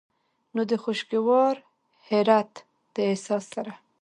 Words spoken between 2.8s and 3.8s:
د احساس سره